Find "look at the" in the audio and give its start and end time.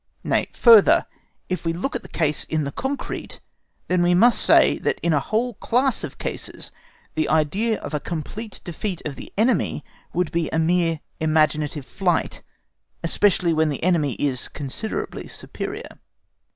1.73-2.07